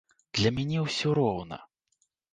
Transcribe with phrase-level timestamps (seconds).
[0.37, 1.61] Для мяне ўсё роўна.